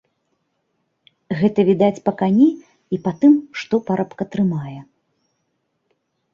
Гэта 1.41 1.65
відаць 1.69 1.99
па 2.09 2.15
кані 2.23 2.49
і 2.97 3.01
па 3.05 3.11
тым, 3.21 3.33
што 3.61 3.75
парабка 3.93 4.23
трымае. 4.35 4.77